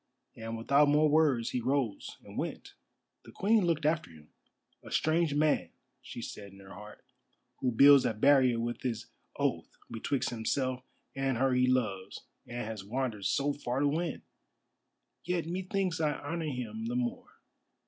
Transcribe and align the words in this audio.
And 0.35 0.57
without 0.57 0.87
more 0.89 1.07
words 1.07 1.51
he 1.51 1.61
rose 1.61 2.17
and 2.23 2.35
went. 2.35 2.73
The 3.23 3.31
Queen 3.31 3.65
looked 3.67 3.85
after 3.85 4.09
him. 4.09 4.31
"A 4.83 4.89
strange 4.89 5.35
man," 5.35 5.69
she 6.01 6.23
said 6.23 6.51
in 6.53 6.59
her 6.59 6.73
heart, 6.73 7.05
"who 7.59 7.71
builds 7.71 8.03
a 8.05 8.15
barrier 8.15 8.59
with 8.59 8.81
his 8.81 9.11
oath 9.35 9.69
betwixt 9.91 10.31
himself 10.31 10.81
and 11.15 11.37
her 11.37 11.53
he 11.53 11.67
loves 11.67 12.23
and 12.47 12.65
has 12.65 12.83
wandered 12.83 13.25
so 13.25 13.53
far 13.53 13.81
to 13.81 13.87
win! 13.87 14.23
Yet 15.23 15.45
methinks 15.45 16.01
I 16.01 16.13
honour 16.19 16.45
him 16.45 16.85
the 16.87 16.95
more. 16.95 17.33